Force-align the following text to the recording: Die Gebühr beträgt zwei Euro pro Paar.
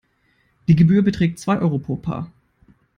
Die 0.67 0.75
Gebühr 0.75 1.03
beträgt 1.03 1.37
zwei 1.37 1.59
Euro 1.59 1.77
pro 1.77 1.95
Paar. 1.95 2.31